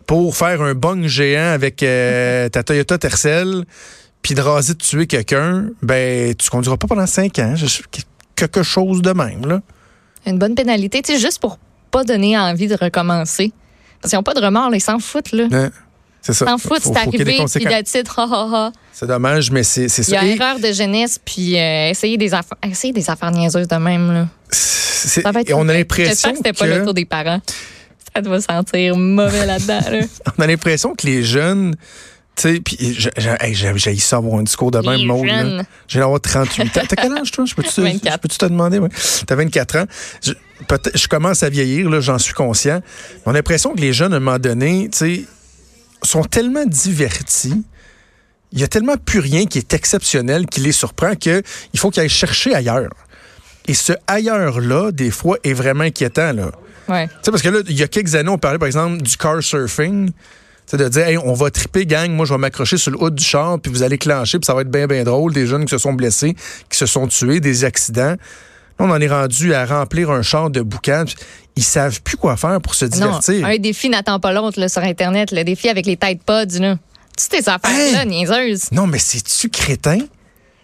pour 0.07 0.37
faire 0.37 0.63
un 0.63 0.75
bung 0.75 1.07
géant 1.07 1.53
avec 1.53 1.83
euh, 1.83 2.49
ta 2.51 2.63
Toyota 2.63 2.99
Tercel, 2.99 3.65
puis 4.23 4.35
de 4.35 4.41
raser 4.41 4.75
de 4.75 4.79
tuer 4.79 5.07
quelqu'un, 5.07 5.67
ben, 5.83 6.35
tu 6.35 6.51
conduiras 6.51 6.77
pas 6.77 6.87
pendant 6.89 7.07
5 7.07 7.39
ans. 7.39 7.55
Je- 7.57 7.83
quelque 8.35 8.63
chose 8.63 9.01
de 9.03 9.13
même, 9.13 9.47
là. 9.47 9.61
Une 10.27 10.39
bonne 10.39 10.55
pénalité, 10.55 11.01
tu 11.03 11.13
sais, 11.15 11.19
juste 11.21 11.41
pour 11.41 11.59
pas 11.93 12.03
donner 12.05 12.37
envie 12.37 12.67
de 12.67 12.75
recommencer. 12.75 13.53
Parce 14.01 14.11
qu'ils 14.11 14.19
n'ont 14.19 14.23
pas 14.23 14.35
de 14.35 14.41
remords, 14.45 14.71
là, 14.71 14.77
ils 14.77 14.81
s'en 14.81 14.99
foutent, 14.99 15.33
là. 15.33 15.49
C'est 16.23 16.33
ça. 16.33 16.45
Ils 16.45 16.49
s'en 16.49 16.59
foutent, 16.59 16.83
c'est 16.83 16.97
arrivé, 16.97 17.25
puis 17.25 17.67
ha, 17.67 17.81
ha, 18.19 18.49
ha. 18.53 18.73
C'est 18.93 19.07
dommage, 19.07 19.51
mais 19.51 19.63
c'est 19.63 19.89
c'est 19.89 20.03
Il 20.03 20.09
y 20.09 20.13
ça. 20.13 20.21
a 20.21 20.25
Et 20.25 20.31
erreur 20.33 20.59
de 20.59 20.73
jeunesse, 20.73 21.21
puis 21.25 21.57
euh, 21.59 21.91
essayer, 21.91 22.17
des 22.17 22.35
affaires, 22.35 22.59
essayer 22.69 22.93
des 22.93 23.09
affaires 23.09 23.31
niaiseuses 23.31 23.69
de 23.69 23.77
même. 23.77 24.13
Là. 24.13 24.27
c'est- 24.51 25.21
Ça 25.23 25.31
va 25.31 25.41
être 25.43 25.51
et 25.51 25.55
on 25.55 25.69
a 25.69 25.73
l'impression 25.73 26.11
J'espère 26.13 26.31
que 26.33 26.37
c'était 26.39 26.53
pas 26.53 26.67
que 26.67 26.71
le 26.73 26.85
tour 26.85 26.95
des 26.95 27.05
parents. 27.05 27.41
Ça 28.15 28.23
doit 28.23 28.41
sentir 28.41 28.97
mauvais 28.97 29.45
là-dedans. 29.47 29.81
Là. 29.91 30.01
on 30.39 30.43
a 30.43 30.47
l'impression 30.47 30.95
que 30.95 31.07
les 31.07 31.23
jeunes, 31.23 31.77
tu 32.37 32.43
sais, 32.43 32.61
puis 32.61 32.77
j'ai- 32.79 33.97
ça 33.99 34.17
avoir 34.19 34.39
un 34.39 34.43
discours 34.43 34.71
de 34.71 34.79
même 34.79 35.07
jeunes. 35.27 35.65
J'ai 35.89 36.01
avoir 36.03 36.21
38 36.21 36.77
ans. 36.77 36.83
T'as 36.87 36.97
quel 36.97 37.17
âge, 37.17 37.31
toi? 37.31 37.45
Je 37.47 37.55
peux-tu 37.55 37.81
24. 37.81 38.13
je 38.15 38.19
peux-tu 38.19 38.39
te 38.39 38.45
demander? 38.47 38.79
Ouais. 38.79 38.91
T'as 39.27 39.35
24 39.35 39.77
ans. 39.79 39.85
Je, 40.23 41.09
commence 41.09 41.43
à 41.43 41.49
vieillir, 41.49 41.89
là, 41.89 42.01
j'en 42.01 42.19
suis 42.19 42.35
conscient. 42.35 42.83
On 43.25 43.31
a 43.31 43.35
l'impression 43.35 43.75
que 43.75 43.81
les 43.81 43.93
jeunes, 43.93 44.13
à 44.13 44.17
un 44.17 44.21
moment 44.21 44.39
donné, 44.39 44.89
tu 44.93 44.99
sais, 44.99 45.25
sont 46.03 46.25
tellement 46.25 46.65
divertis. 46.67 47.65
Il 48.53 48.61
y 48.61 48.65
a 48.65 48.69
tellement 48.69 48.97
plus 48.97 49.21
rien 49.21 49.47
qui 49.47 49.59
est 49.59 49.75
exceptionnel, 49.75 50.47
qui 50.47 50.61
les 50.61 50.73
surprend, 50.73 51.15
qu'il 51.15 51.43
faut 51.77 51.91
qu'ils 51.91 52.03
aillent 52.03 52.09
chercher 52.09 52.55
ailleurs. 52.55 52.91
Et 53.67 53.75
ce 53.75 53.93
ailleurs-là, 54.07 54.93
des 54.93 55.11
fois, 55.11 55.39
est 55.43 55.53
vraiment 55.53 55.85
inquiétant, 55.85 56.33
là. 56.33 56.53
Ouais. 56.89 57.09
Tu 57.09 57.15
sais, 57.23 57.31
parce 57.31 57.43
que 57.43 57.49
là, 57.49 57.61
il 57.67 57.77
y 57.77 57.83
a 57.83 57.89
quelques 57.89 58.15
années, 58.15 58.29
on 58.29 58.39
parlait, 58.39 58.59
par 58.59 58.67
exemple, 58.67 59.03
du 59.03 59.17
car 59.17 59.43
surfing. 59.43 60.11
C'est 60.67 60.77
de 60.79 60.89
dire, 60.89 61.07
hey, 61.07 61.17
on 61.19 61.33
va 61.33 61.51
triper, 61.51 61.87
gang, 61.87 62.11
moi, 62.11 62.27
je 62.27 62.33
vais 62.35 62.39
m'accrocher 62.39 62.77
sur 62.77 62.91
le 62.91 62.99
haut 63.01 63.11
du 63.11 63.23
char, 63.23 63.61
puis 63.61 63.71
vous 63.71 63.83
allez 63.85 63.99
clencher, 63.99 64.39
puis 64.41 64.47
ça 64.47 64.53
va 64.55 64.63
être 64.63 64.71
bien, 64.71 64.87
bien 64.89 65.05
drôle. 65.05 65.33
Des 65.33 65.47
jeunes 65.47 65.65
qui 65.65 65.71
se 65.71 65.79
sont 65.79 65.93
blessés, 65.93 66.35
qui 66.69 66.77
se 66.77 66.87
sont 66.87 67.07
tués, 67.07 67.39
des 67.41 67.65
accidents. 67.65 68.17
Là, 68.79 68.85
on 68.85 68.91
en 68.91 69.01
est 69.01 69.07
rendu 69.09 69.55
à 69.55 69.65
remplir 69.65 70.11
un 70.11 70.23
char 70.23 70.51
de 70.51 70.61
boucan. 70.63 71.05
Ils 71.55 71.63
savent 71.63 72.03
plus 72.03 72.17
quoi 72.17 72.37
faire 72.37 72.61
pour 72.61 72.75
se 72.75 72.85
Non, 72.85 72.91
divertir. 73.21 73.47
un 73.47 73.57
défi 73.59 73.89
n'attend 73.89 74.19
pas 74.21 74.33
l'autre 74.33 74.59
là, 74.61 74.69
sur 74.69 74.83
Internet. 74.83 75.31
Le 75.33 75.45
défi 75.45 75.69
avec 75.69 75.87
les 75.87 75.97
Tide 75.97 76.19
Pods. 76.27 76.59
Là. 76.61 76.77
Tu 77.17 77.25
sais, 77.25 77.43
ces 77.43 77.49
affaires-là, 77.49 78.03
Hey! 78.03 78.07
niaiseuses. 78.09 78.73
Non, 78.73 78.87
mais 78.87 78.99
c'est-tu 78.99 79.49
crétin? 79.49 79.99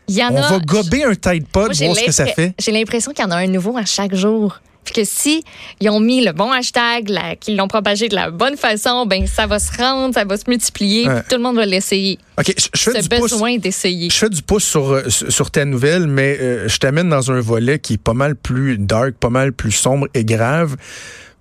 Il 0.08 0.16
y 0.16 0.22
en 0.24 0.30
On 0.34 0.36
a. 0.42 0.48
va 0.50 0.58
gober 0.58 1.04
un 1.04 1.14
Tide 1.14 1.46
Pod, 1.46 1.72
voir 1.74 1.96
ce 1.96 2.04
que 2.04 2.12
ça 2.12 2.26
fait. 2.26 2.52
J'ai 2.58 2.72
l'impression 2.72 3.12
qu'il 3.12 3.24
y 3.24 3.28
en 3.28 3.30
a 3.30 3.36
un 3.36 3.46
nouveau 3.46 3.76
à 3.78 3.84
chaque 3.86 4.14
jour. 4.14 4.60
Puis 4.84 4.94
que 4.94 5.04
si 5.04 5.44
ils 5.80 5.88
ont 5.90 6.00
mis 6.00 6.24
le 6.24 6.32
bon 6.32 6.50
hashtag, 6.50 7.08
qu'ils 7.40 7.56
l'ont 7.56 7.68
propagé 7.68 8.08
de 8.08 8.14
la 8.16 8.30
bonne 8.30 8.56
façon, 8.56 9.06
ben 9.06 9.26
ça 9.28 9.46
va 9.46 9.58
se 9.60 9.70
rendre, 9.76 10.12
ça 10.12 10.24
va 10.24 10.36
se 10.36 10.44
multiplier, 10.48 11.06
Ouais. 11.08 11.20
puis 11.20 11.24
tout 11.30 11.36
le 11.36 11.42
monde 11.42 11.56
va 11.56 11.66
l'essayer. 11.66 12.18
OK, 12.38 12.52
je, 12.58 12.66
je 12.74 12.90
fais 12.90 13.00
du 13.02 13.08
pouce. 13.08 13.20
besoin 13.32 13.56
d'essayer. 13.58 14.10
Je 14.10 14.16
fais 14.16 14.28
du 14.30 14.42
pouce 14.42 14.64
sur, 14.64 14.90
euh, 14.92 15.08
sur 15.08 15.50
ta 15.52 15.64
nouvelle, 15.64 16.06
mais 16.08 16.36
euh, 16.40 16.68
je 16.68 16.78
t'amène 16.78 17.08
dans 17.08 17.30
un 17.30 17.40
volet 17.40 17.78
qui 17.78 17.94
est 17.94 18.02
pas 18.02 18.14
mal 18.14 18.34
plus 18.34 18.76
dark, 18.78 19.12
pas 19.12 19.30
mal 19.30 19.52
plus 19.52 19.72
sombre 19.72 20.08
et 20.14 20.24
grave. 20.24 20.76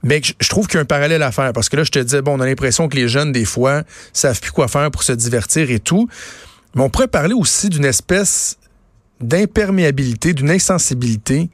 Mais 0.04 0.20
je 0.40 0.50
trouve 0.50 0.66
qu'il 0.68 0.76
y 0.76 0.78
a 0.80 0.82
un 0.82 0.86
parallèle 0.86 1.22
à 1.22 1.32
faire. 1.32 1.54
Parce 1.54 1.70
que 1.70 1.78
là, 1.78 1.84
je 1.84 1.92
te 1.92 2.00
disais, 2.00 2.22
bon, 2.24 2.36
on 2.38 2.40
a 2.42 2.46
l'impression 2.46 2.88
que 2.90 2.96
les 2.96 3.08
jeunes, 3.08 3.32
des 3.32 3.46
fois, 3.46 3.84
savent 4.14 4.40
plus 4.42 4.52
quoi 4.52 4.68
faire 4.68 4.90
pour 4.90 5.04
se 5.04 5.12
divertir 5.14 5.70
et 5.70 5.80
tout. 5.80 6.08
Mais 6.74 6.82
on 6.82 6.90
pourrait 6.90 7.08
parler 7.08 7.34
aussi 7.36 7.70
d'une 7.70 7.86
espèce 7.86 8.58
d'imperméabilité, 9.20 10.34
d'une 10.34 10.50
insensibilité 10.50 11.50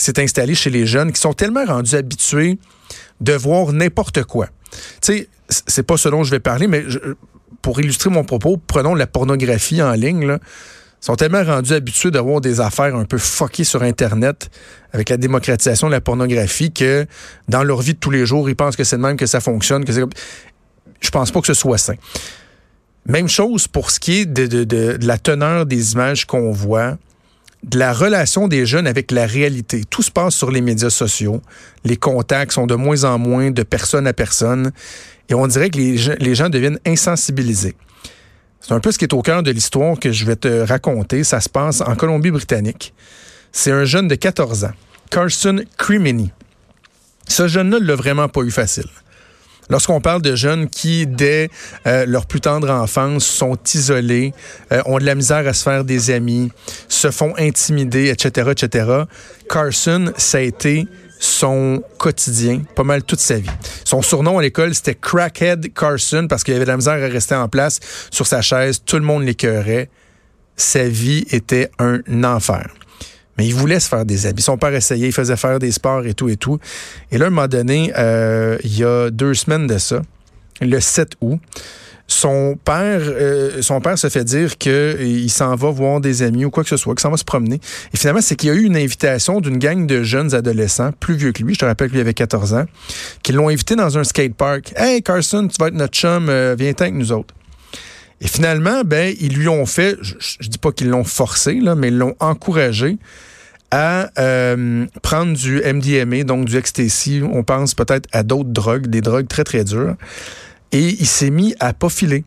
qui 0.00 0.06
s'est 0.06 0.18
installée 0.18 0.54
chez 0.54 0.70
les 0.70 0.86
jeunes 0.86 1.12
qui 1.12 1.20
sont 1.20 1.34
tellement 1.34 1.62
rendus 1.66 1.94
habitués 1.94 2.58
de 3.20 3.34
voir 3.34 3.70
n'importe 3.74 4.24
quoi. 4.24 4.46
Tu 4.72 4.78
sais, 5.02 5.28
c'est 5.66 5.82
pas 5.82 5.98
ce 5.98 6.08
dont 6.08 6.24
je 6.24 6.30
vais 6.30 6.40
parler, 6.40 6.68
mais 6.68 6.82
pour 7.60 7.78
illustrer 7.80 8.08
mon 8.08 8.24
propos, 8.24 8.56
prenons 8.56 8.94
la 8.94 9.06
pornographie 9.06 9.82
en 9.82 9.92
ligne. 9.92 10.22
Ils 10.22 11.04
sont 11.04 11.16
tellement 11.16 11.44
rendus 11.44 11.74
habitués 11.74 12.10
de 12.10 12.18
voir 12.18 12.40
des 12.40 12.60
affaires 12.60 12.96
un 12.96 13.04
peu 13.04 13.18
fuckées 13.18 13.64
sur 13.64 13.82
Internet 13.82 14.50
avec 14.94 15.10
la 15.10 15.18
démocratisation 15.18 15.88
de 15.88 15.92
la 15.92 16.00
pornographie 16.00 16.72
que 16.72 17.06
dans 17.48 17.62
leur 17.62 17.82
vie 17.82 17.92
de 17.92 17.98
tous 17.98 18.10
les 18.10 18.24
jours, 18.24 18.48
ils 18.48 18.56
pensent 18.56 18.76
que 18.76 18.84
c'est 18.84 18.96
de 18.96 19.02
même 19.02 19.18
que 19.18 19.26
ça 19.26 19.40
fonctionne. 19.40 19.84
Que 19.84 19.92
je 19.92 21.10
pense 21.10 21.30
pas 21.30 21.42
que 21.42 21.46
ce 21.46 21.54
soit 21.54 21.76
sain. 21.76 21.96
Même 23.04 23.28
chose 23.28 23.68
pour 23.68 23.90
ce 23.90 24.00
qui 24.00 24.20
est 24.20 24.26
de 24.26 25.06
la 25.06 25.18
teneur 25.18 25.66
des 25.66 25.92
images 25.92 26.24
qu'on 26.24 26.52
voit, 26.52 26.96
de 27.62 27.78
la 27.78 27.92
relation 27.92 28.48
des 28.48 28.66
jeunes 28.66 28.86
avec 28.86 29.10
la 29.10 29.26
réalité. 29.26 29.84
Tout 29.88 30.02
se 30.02 30.10
passe 30.10 30.34
sur 30.34 30.50
les 30.50 30.60
médias 30.60 30.90
sociaux. 30.90 31.42
Les 31.84 31.96
contacts 31.96 32.52
sont 32.52 32.66
de 32.66 32.74
moins 32.74 33.04
en 33.04 33.18
moins 33.18 33.50
de 33.50 33.62
personne 33.62 34.06
à 34.06 34.12
personne. 34.12 34.72
Et 35.28 35.34
on 35.34 35.46
dirait 35.46 35.70
que 35.70 35.78
les, 35.78 35.96
les 36.18 36.34
gens 36.34 36.48
deviennent 36.48 36.80
insensibilisés. 36.86 37.74
C'est 38.60 38.72
un 38.72 38.80
peu 38.80 38.92
ce 38.92 38.98
qui 38.98 39.04
est 39.04 39.14
au 39.14 39.22
cœur 39.22 39.42
de 39.42 39.50
l'histoire 39.50 39.98
que 39.98 40.12
je 40.12 40.24
vais 40.24 40.36
te 40.36 40.66
raconter. 40.66 41.24
Ça 41.24 41.40
se 41.40 41.48
passe 41.48 41.80
en 41.80 41.94
Colombie-Britannique. 41.96 42.94
C'est 43.52 43.72
un 43.72 43.84
jeune 43.84 44.08
de 44.08 44.14
14 44.14 44.64
ans, 44.64 44.72
Carson 45.10 45.60
Crimini. 45.76 46.30
Ce 47.26 47.48
jeune-là 47.48 47.80
ne 47.80 47.84
l'a 47.84 47.94
vraiment 47.94 48.28
pas 48.28 48.42
eu 48.42 48.50
facile. 48.50 48.88
Lorsqu'on 49.70 50.00
parle 50.00 50.20
de 50.20 50.34
jeunes 50.34 50.68
qui, 50.68 51.06
dès 51.06 51.48
euh, 51.86 52.04
leur 52.06 52.26
plus 52.26 52.40
tendre 52.40 52.70
enfance, 52.70 53.24
sont 53.24 53.56
isolés, 53.72 54.34
euh, 54.72 54.82
ont 54.86 54.98
de 54.98 55.04
la 55.04 55.14
misère 55.14 55.46
à 55.46 55.52
se 55.52 55.62
faire 55.62 55.84
des 55.84 56.10
amis, 56.10 56.50
se 56.88 57.10
font 57.10 57.34
intimider, 57.38 58.08
etc., 58.08 58.50
etc., 58.50 59.04
Carson, 59.48 60.12
ça 60.16 60.38
a 60.38 60.40
été 60.42 60.86
son 61.20 61.82
quotidien, 61.98 62.62
pas 62.74 62.82
mal 62.82 63.04
toute 63.04 63.20
sa 63.20 63.38
vie. 63.38 63.50
Son 63.84 64.02
surnom 64.02 64.38
à 64.38 64.42
l'école, 64.42 64.74
c'était 64.74 64.94
Crackhead 64.94 65.72
Carson 65.74 66.26
parce 66.28 66.42
qu'il 66.42 66.54
avait 66.54 66.64
de 66.64 66.70
la 66.70 66.76
misère 66.76 66.94
à 66.94 67.08
rester 67.08 67.34
en 67.34 67.48
place 67.48 67.78
sur 68.10 68.26
sa 68.26 68.42
chaise. 68.42 68.82
Tout 68.84 68.96
le 68.96 69.02
monde 69.02 69.22
l'écœurait. 69.24 69.90
Sa 70.56 70.88
vie 70.88 71.26
était 71.30 71.70
un 71.78 72.00
enfer. 72.24 72.68
Mais 73.40 73.46
il 73.46 73.54
voulait 73.54 73.80
se 73.80 73.88
faire 73.88 74.04
des 74.04 74.26
habits. 74.26 74.42
Son 74.42 74.58
père 74.58 74.74
essayait, 74.74 75.06
il 75.06 75.14
faisait 75.14 75.34
faire 75.34 75.58
des 75.58 75.72
sports 75.72 76.04
et 76.04 76.12
tout 76.12 76.28
et 76.28 76.36
tout. 76.36 76.58
Et 77.10 77.16
là, 77.16 77.24
à 77.24 77.28
un 77.28 77.30
moment 77.30 77.48
donné, 77.48 77.90
euh, 77.96 78.58
il 78.64 78.76
y 78.76 78.84
a 78.84 79.08
deux 79.08 79.32
semaines 79.32 79.66
de 79.66 79.78
ça, 79.78 80.02
le 80.60 80.78
7 80.78 81.12
août, 81.22 81.40
son 82.06 82.58
père, 82.62 83.00
euh, 83.00 83.62
son 83.62 83.80
père 83.80 83.96
se 83.96 84.10
fait 84.10 84.24
dire 84.24 84.58
qu'il 84.58 85.30
s'en 85.30 85.54
va 85.54 85.70
voir 85.70 86.02
des 86.02 86.22
amis 86.22 86.44
ou 86.44 86.50
quoi 86.50 86.64
que 86.64 86.68
ce 86.68 86.76
soit, 86.76 86.94
qu'il 86.94 87.00
s'en 87.00 87.10
va 87.10 87.16
se 87.16 87.24
promener. 87.24 87.60
Et 87.94 87.96
finalement, 87.96 88.20
c'est 88.20 88.36
qu'il 88.36 88.50
y 88.50 88.52
a 88.52 88.54
eu 88.56 88.64
une 88.64 88.76
invitation 88.76 89.40
d'une 89.40 89.56
gang 89.56 89.86
de 89.86 90.02
jeunes 90.02 90.34
adolescents, 90.34 90.90
plus 91.00 91.14
vieux 91.14 91.32
que 91.32 91.42
lui, 91.42 91.54
je 91.54 91.60
te 91.60 91.64
rappelle 91.64 91.88
qu'il 91.88 91.98
avait 91.98 92.12
14 92.12 92.52
ans, 92.52 92.66
qui 93.22 93.32
l'ont 93.32 93.48
invité 93.48 93.74
dans 93.74 93.96
un 93.96 94.04
skatepark. 94.04 94.74
Hey 94.76 95.02
Carson, 95.02 95.48
tu 95.48 95.56
vas 95.58 95.68
être 95.68 95.74
notre 95.74 95.94
chum, 95.94 96.28
euh, 96.28 96.54
viens 96.58 96.74
avec 96.78 96.92
nous 96.92 97.10
autres. 97.10 97.32
Et 98.20 98.28
finalement, 98.28 98.82
ben, 98.84 99.14
ils 99.18 99.32
lui 99.32 99.48
ont 99.48 99.64
fait, 99.64 99.96
je, 100.02 100.12
je 100.18 100.48
dis 100.50 100.58
pas 100.58 100.72
qu'ils 100.72 100.90
l'ont 100.90 101.04
forcé, 101.04 101.54
là, 101.54 101.74
mais 101.74 101.88
ils 101.88 101.96
l'ont 101.96 102.16
encouragé 102.20 102.98
à 103.70 104.10
euh, 104.18 104.86
prendre 105.02 105.36
du 105.36 105.62
MDMA, 105.62 106.24
donc 106.24 106.46
du 106.46 106.56
ecstasy. 106.56 107.22
On 107.22 107.42
pense 107.42 107.74
peut-être 107.74 108.08
à 108.12 108.22
d'autres 108.22 108.50
drogues, 108.50 108.86
des 108.86 109.00
drogues 109.00 109.28
très, 109.28 109.44
très 109.44 109.64
dures. 109.64 109.94
Et 110.72 110.88
il 110.88 111.06
s'est 111.06 111.30
mis 111.30 111.54
à 111.60 111.72
pas 111.72 111.88
filer. 111.88 112.24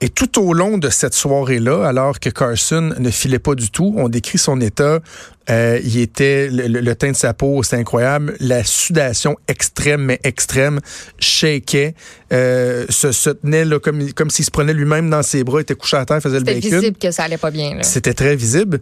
Et 0.00 0.08
tout 0.08 0.40
au 0.40 0.52
long 0.52 0.78
de 0.78 0.90
cette 0.90 1.14
soirée-là, 1.14 1.86
alors 1.86 2.20
que 2.20 2.30
Carson 2.30 2.94
ne 2.98 3.10
filait 3.10 3.38
pas 3.38 3.54
du 3.54 3.70
tout, 3.70 3.94
on 3.96 4.08
décrit 4.08 4.38
son 4.38 4.60
état. 4.60 5.00
Euh, 5.48 5.80
il 5.82 5.98
était 5.98 6.48
le, 6.50 6.94
teint 6.94 7.12
de 7.12 7.16
sa 7.16 7.34
peau, 7.34 7.62
c'est 7.62 7.76
incroyable. 7.76 8.36
La 8.40 8.64
sudation 8.64 9.36
extrême, 9.48 10.02
mais 10.02 10.20
extrême, 10.24 10.80
shakeait, 11.18 11.94
euh, 12.32 12.84
se, 12.88 13.12
se, 13.12 13.30
tenait 13.30 13.64
là, 13.64 13.78
comme, 13.78 14.12
comme 14.12 14.30
s'il 14.30 14.44
se 14.44 14.50
prenait 14.50 14.74
lui-même 14.74 15.08
dans 15.10 15.22
ses 15.22 15.44
bras, 15.44 15.60
était 15.60 15.74
couché 15.74 15.96
à 15.96 16.04
terre, 16.04 16.20
faisait 16.20 16.38
le 16.38 16.44
bacon. 16.44 16.62
C'était 16.62 16.76
visible 16.76 16.98
que 16.98 17.10
ça 17.10 17.24
allait 17.24 17.38
pas 17.38 17.50
bien. 17.50 17.78
C'était 17.82 18.14
très 18.14 18.36
visible. 18.36 18.80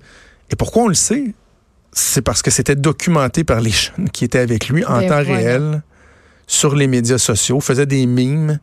Et 0.51 0.57
pourquoi 0.57 0.85
on 0.85 0.89
le 0.89 0.95
sait? 0.95 1.35
C'est 1.93 2.23
parce 2.23 2.43
que 2.43 2.51
c'était 2.51 2.77
documenté 2.77 3.45
par 3.45 3.61
les 3.61 3.71
jeunes 3.71 4.09
qui 4.11 4.25
étaient 4.25 4.41
avec 4.41 4.69
lui 4.69 4.85
en 4.85 4.99
ben 4.99 5.09
temps 5.09 5.17
réel 5.19 5.83
sur 6.47 6.75
les 6.75 6.87
médias 6.87 7.19
sociaux, 7.19 7.61
faisait 7.61 7.87
des 7.87 8.07
mimes. 8.07 8.59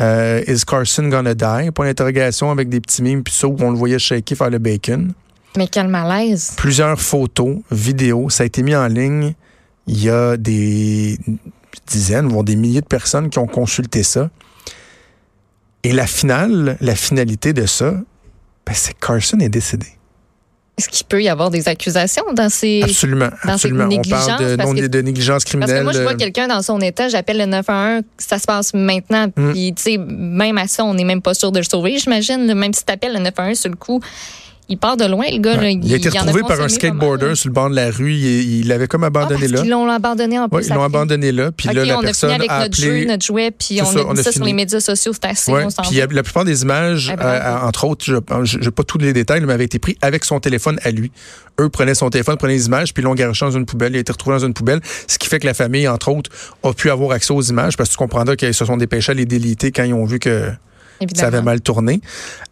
Euh, 0.00 0.42
Is 0.48 0.64
Carson 0.66 1.08
gonna 1.08 1.34
die? 1.34 1.70
Point 1.70 1.86
d'interrogation 1.86 2.50
avec 2.50 2.68
des 2.68 2.80
petits 2.80 3.02
mimes, 3.02 3.22
puis 3.22 3.32
ça 3.32 3.46
où 3.46 3.56
on 3.60 3.70
le 3.70 3.76
voyait 3.76 3.98
shaker 3.98 4.36
faire 4.36 4.50
le 4.50 4.58
bacon. 4.58 5.12
Mais 5.56 5.68
quel 5.68 5.88
malaise. 5.88 6.52
Plusieurs 6.56 7.00
photos, 7.00 7.58
vidéos, 7.70 8.28
ça 8.28 8.42
a 8.42 8.46
été 8.46 8.62
mis 8.62 8.74
en 8.74 8.88
ligne. 8.88 9.34
Il 9.86 10.02
y 10.02 10.10
a 10.10 10.36
des 10.36 11.18
dizaines, 11.86 12.26
voire 12.28 12.42
des 12.42 12.56
milliers 12.56 12.80
de 12.80 12.86
personnes 12.86 13.30
qui 13.30 13.38
ont 13.38 13.46
consulté 13.46 14.02
ça. 14.02 14.30
Et 15.84 15.92
la 15.92 16.06
finale, 16.06 16.76
la 16.80 16.96
finalité 16.96 17.52
de 17.52 17.66
ça, 17.66 17.92
ben, 18.66 18.72
c'est 18.72 18.94
que 18.94 19.06
Carson 19.06 19.38
est 19.38 19.50
décédé. 19.50 19.86
Est-ce 20.76 20.88
qu'il 20.88 21.06
peut 21.06 21.22
y 21.22 21.28
avoir 21.28 21.50
des 21.50 21.68
accusations 21.68 22.24
dans 22.32 22.48
ces 22.48 22.82
absolument, 22.82 23.28
dans 23.44 23.52
absolument. 23.52 23.84
On 23.84 24.02
parle 24.02 24.44
de, 24.44 24.56
non, 24.56 24.74
de 24.74 25.00
négligence 25.02 25.44
criminelle. 25.44 25.68
Parce 25.68 25.78
que 25.78 25.84
moi, 25.84 25.92
je 25.92 26.02
vois 26.02 26.14
quelqu'un 26.14 26.48
dans 26.48 26.62
son 26.62 26.80
état, 26.80 27.08
j'appelle 27.08 27.38
le 27.38 27.46
911, 27.46 28.02
ça 28.18 28.40
se 28.40 28.44
passe 28.44 28.74
maintenant. 28.74 29.28
Mm. 29.36 29.52
Puis, 29.52 29.72
tu 29.74 29.82
sais, 29.82 29.98
même 29.98 30.58
à 30.58 30.66
ça, 30.66 30.84
on 30.84 30.94
n'est 30.94 31.04
même 31.04 31.22
pas 31.22 31.34
sûr 31.34 31.52
de 31.52 31.58
le 31.58 31.64
sauver, 31.64 31.98
j'imagine. 31.98 32.52
Même 32.54 32.72
si 32.72 32.84
tu 32.84 32.92
appelles 32.92 33.12
le 33.12 33.20
911 33.20 33.56
sur 33.56 33.70
le 33.70 33.76
coup, 33.76 34.00
il 34.68 34.78
part 34.78 34.96
de 34.96 35.04
loin, 35.04 35.26
le 35.30 35.38
gars. 35.38 35.62
il, 35.62 35.92
a 35.92 35.96
été 35.96 36.08
retrouvé 36.08 36.42
par 36.42 36.60
un 36.60 36.68
skateboarder 36.68 37.34
sur 37.34 37.48
le 37.48 37.54
bord 37.54 37.68
de 37.68 37.74
la 37.74 37.90
rue. 37.90 38.14
Il, 38.14 38.66
l'avait 38.68 38.86
comme 38.86 39.04
abandonné 39.04 39.46
ah, 39.48 39.52
là. 39.56 39.60
Ils 39.62 39.70
l'ont 39.70 39.88
abandonné 39.88 40.38
en 40.38 40.48
plus. 40.48 40.66
Ils 40.66 40.74
l'ont 40.74 40.82
abandonné 40.82 41.32
là. 41.32 41.52
Puis 41.52 41.68
là, 41.68 41.84
la 41.84 41.98
on 41.98 42.02
personne 42.02 42.30
a 42.30 42.34
fini 42.34 42.48
avec 42.48 42.62
notre 42.62 42.76
jeu, 42.76 43.04
notre 43.04 43.24
jouet, 43.24 43.50
puis 43.50 43.80
on 43.82 44.10
a 44.10 44.14
mis 44.14 44.22
ça 44.22 44.32
sur 44.32 44.44
les 44.44 44.52
médias 44.52 44.80
sociaux. 44.80 45.12
C'était 45.12 45.28
assez. 45.28 45.52
Ouais, 45.52 45.66
puis 45.82 46.00
la 46.10 46.22
plupart 46.22 46.44
des 46.44 46.62
images, 46.62 47.10
eh 47.12 47.16
ben, 47.16 47.26
euh, 47.26 47.66
entre 47.66 47.84
autres, 47.84 48.04
je 48.04 48.58
n'ai 48.58 48.70
pas 48.70 48.84
tous 48.84 48.98
les 48.98 49.12
détails, 49.12 49.42
mais 49.42 49.52
avaient 49.52 49.64
été 49.64 49.78
pris 49.78 49.96
avec 50.00 50.24
son 50.24 50.40
téléphone 50.40 50.78
à 50.82 50.90
lui. 50.90 51.12
Eux 51.60 51.68
prenaient 51.68 51.94
son 51.94 52.10
téléphone, 52.10 52.36
prenaient 52.36 52.54
les 52.54 52.66
images, 52.66 52.94
puis 52.94 53.02
l'ont 53.02 53.14
garoché 53.14 53.44
dans 53.44 53.52
une 53.52 53.66
poubelle. 53.66 53.92
Il 53.92 53.96
a 53.96 54.00
été 54.00 54.12
retrouvé 54.12 54.36
dans 54.36 54.46
une 54.46 54.54
poubelle, 54.54 54.80
ce 55.06 55.18
qui 55.18 55.28
fait 55.28 55.38
que 55.38 55.46
la 55.46 55.54
famille, 55.54 55.86
entre 55.86 56.10
autres, 56.10 56.30
a 56.62 56.72
pu 56.72 56.90
avoir 56.90 57.12
accès 57.12 57.32
aux 57.32 57.42
images 57.42 57.76
parce 57.76 57.90
que 57.90 57.94
tu 57.94 57.98
comprendras 57.98 58.34
qu'ils 58.34 58.54
se 58.54 58.64
sont 58.64 58.76
dépêchés 58.76 59.12
à 59.12 59.14
les 59.14 59.26
déliter 59.26 59.70
quand 59.70 59.84
ils 59.84 59.94
ont 59.94 60.04
vu 60.04 60.18
que 60.18 60.50
ça 61.14 61.26
avait 61.26 61.42
mal 61.42 61.60
tourné. 61.60 62.00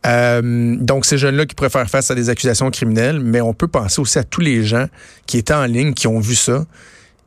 Euh, 0.07 0.77
donc, 0.79 1.07
ces 1.07 1.19
jeunes-là 1.19 1.47
qui 1.47 1.55
pourraient 1.55 1.71
faire 1.71 1.89
face 1.89 2.11
à 2.11 2.15
des 2.15 2.31
accusations 2.31 2.71
criminelles, 2.71 3.21
mais 3.21 3.41
on 3.41 3.55
peut 3.55 3.69
penser 3.69 4.01
aussi 4.01 4.19
à 4.19 4.25
tous 4.25 4.41
les 4.41 4.65
gens 4.65 4.87
qui 5.27 5.39
étaient 5.39 5.55
en 5.55 5.65
ligne, 5.65 5.95
qui 5.95 6.07
ont 6.07 6.21
vu 6.21 6.35
ça 6.35 6.65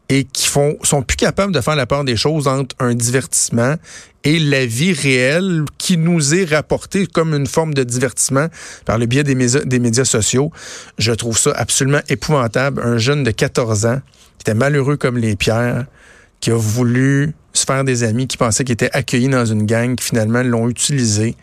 et 0.10 0.24
qui 0.24 0.48
font 0.48 0.78
sont 0.84 1.02
plus 1.02 1.18
capables 1.18 1.54
de 1.54 1.62
faire 1.62 1.76
la 1.76 1.86
part 1.86 2.04
des 2.04 2.16
choses 2.16 2.48
entre 2.48 2.76
un 2.80 2.94
divertissement 2.94 3.76
et 4.24 4.40
la 4.40 4.66
vie 4.66 4.94
réelle 4.94 5.66
qui 5.78 5.98
nous 5.98 6.36
est 6.36 6.46
rapportée 6.46 7.08
comme 7.08 7.34
une 7.34 7.48
forme 7.48 7.74
de 7.74 7.84
divertissement 7.84 8.48
par 8.86 8.98
le 8.98 9.06
biais 9.06 9.24
des 9.24 9.36
des 9.36 9.80
médias 9.80 10.06
sociaux. 10.06 10.52
Je 10.98 11.12
trouve 11.12 11.38
ça 11.38 11.52
absolument 11.56 12.02
épouvantable. 12.10 12.82
Un 12.84 12.98
jeune 12.98 13.24
de 13.24 13.32
14 13.32 13.86
ans 13.86 14.02
qui 14.38 14.44
était 14.44 14.54
malheureux 14.54 14.98
comme 14.98 15.18
les 15.18 15.36
pierres, 15.36 15.86
qui 16.40 16.52
a 16.52 16.56
voulu 16.56 17.34
se 17.66 17.74
faire 17.74 17.84
des 17.84 18.04
amis, 18.04 18.28
qui 18.28 18.38
pensaient 18.38 18.64
qu'ils 18.64 18.74
étaient 18.74 18.92
accueillis 18.92 19.30
dans 19.30 19.46
une 19.46 19.66
gang, 19.66 19.96
qui 19.96 20.06
finalement 20.06 20.44
l'ont 20.44 20.70
utilisé, 20.70 21.36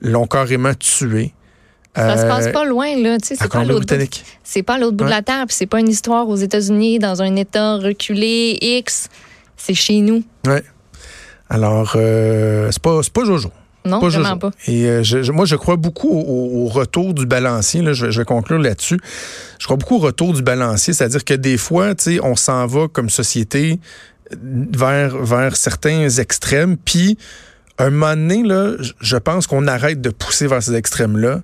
l'ont 0.00 0.26
carrément 0.26 0.74
tué. 0.74 1.32
Ça 1.94 2.18
se 2.18 2.26
passe 2.26 2.46
euh, 2.48 2.52
pas 2.52 2.66
loin, 2.66 2.94
là. 2.96 3.16
C'est 3.22 3.36
pas 3.48 3.64
l'autre 3.64 3.96
bout, 3.96 4.22
c'est 4.44 4.62
pas 4.62 4.78
l'autre 4.78 4.96
bout 4.96 5.04
de 5.04 5.10
la 5.10 5.22
terre. 5.22 5.46
C'est 5.48 5.66
pas 5.66 5.80
une 5.80 5.88
histoire 5.88 6.28
aux 6.28 6.36
États-Unis, 6.36 6.98
dans 6.98 7.22
un 7.22 7.36
État 7.36 7.76
reculé, 7.76 8.58
X. 8.60 9.08
C'est 9.56 9.72
chez 9.72 10.00
nous. 10.00 10.22
Oui. 10.46 10.58
Alors, 11.48 11.94
euh, 11.96 12.68
c'est 12.70 12.82
pas, 12.82 13.00
pas 13.14 13.24
Jojo. 13.24 13.50
Non, 13.86 14.00
pas 14.00 14.08
vraiment 14.08 14.36
pas. 14.36 14.50
Et 14.66 14.84
euh, 14.84 15.02
je, 15.02 15.30
moi, 15.32 15.46
je 15.46 15.56
crois 15.56 15.76
beaucoup 15.76 16.10
au, 16.10 16.66
retour 16.66 17.14
du 17.14 17.24
balancier. 17.24 17.80
Là, 17.80 17.94
je, 17.94 18.10
je, 18.10 18.20
vais 18.20 18.24
conclure 18.26 18.58
là-dessus. 18.58 18.98
Je 19.58 19.64
crois 19.64 19.76
beaucoup 19.76 19.94
au 19.94 20.00
retour 20.00 20.34
du 20.34 20.42
balancier, 20.42 20.92
c'est-à-dire 20.92 21.24
que 21.24 21.34
des 21.34 21.56
fois, 21.56 21.94
on 22.22 22.36
s'en 22.36 22.66
va 22.66 22.88
comme 22.88 23.08
société 23.08 23.78
vers, 24.32 25.16
vers 25.16 25.56
certains 25.56 26.08
extrêmes. 26.08 26.76
Puis, 26.76 27.18
un 27.78 27.90
moment 27.90 28.16
donné, 28.16 28.42
là, 28.42 28.72
je 29.00 29.16
pense 29.16 29.46
qu'on 29.46 29.66
arrête 29.66 30.00
de 30.00 30.10
pousser 30.10 30.46
vers 30.46 30.62
ces 30.62 30.74
extrêmes-là, 30.74 31.42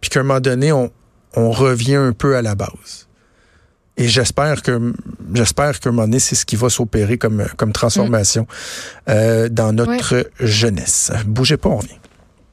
puis 0.00 0.10
qu'à 0.10 0.20
un 0.20 0.22
moment 0.22 0.40
donné, 0.40 0.72
on, 0.72 0.90
on 1.34 1.50
revient 1.50 1.96
un 1.96 2.12
peu 2.12 2.36
à 2.36 2.42
la 2.42 2.54
base. 2.54 3.08
Et 3.96 4.08
j'espère 4.08 4.62
que 4.62 4.92
j'espère 5.34 5.78
qu'à 5.78 5.90
un 5.90 5.92
moment 5.92 6.06
donné, 6.06 6.18
c'est 6.18 6.34
ce 6.34 6.44
qui 6.44 6.56
va 6.56 6.68
s'opérer 6.68 7.16
comme, 7.16 7.46
comme 7.56 7.72
transformation 7.72 8.42
mm. 8.42 9.10
euh, 9.10 9.48
dans 9.48 9.72
notre 9.72 10.28
jeunesse. 10.40 11.12
Bougez 11.26 11.56
pas, 11.56 11.68
on 11.68 11.76
revient. 11.76 11.98